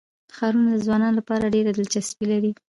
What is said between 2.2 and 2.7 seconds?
لري.